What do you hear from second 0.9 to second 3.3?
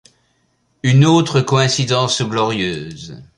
autre coïncidence glorieuse.